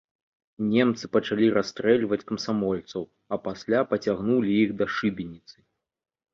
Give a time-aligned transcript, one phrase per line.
[0.69, 3.03] Немцы пачалі расстрэльваць камсамольцаў,
[3.33, 5.57] а пасля пацягнулі іх да шыбеніцы.